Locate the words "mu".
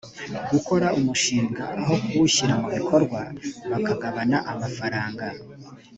2.61-2.67